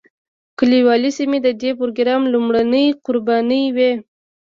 [0.57, 3.91] کلیوالي سیمې د دې پروګرام لومړنۍ قربانۍ وې.